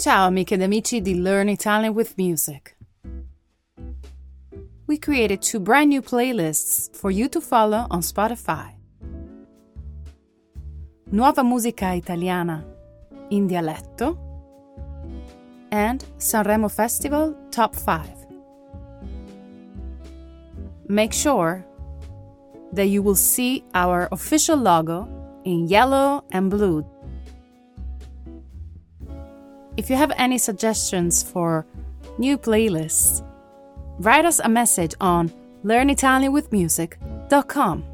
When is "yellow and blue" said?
25.66-26.86